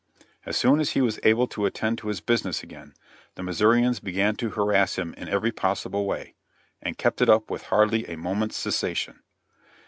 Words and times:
As 0.47 0.57
soon 0.57 0.79
as 0.79 0.93
he 0.93 0.99
was 1.01 1.19
able 1.21 1.45
to 1.49 1.67
attend 1.67 1.99
to 1.99 2.07
his 2.07 2.21
business 2.21 2.63
again, 2.63 2.95
the 3.35 3.43
Missourians 3.43 3.99
began 3.99 4.35
to 4.37 4.49
harass 4.49 4.95
him 4.97 5.13
in 5.13 5.29
every 5.29 5.51
possible 5.51 6.07
way, 6.07 6.33
and 6.81 6.97
kept 6.97 7.21
it 7.21 7.29
up 7.29 7.51
with 7.51 7.65
hardly 7.65 8.07
a 8.09 8.17
moment's 8.17 8.57
cessation. 8.57 9.19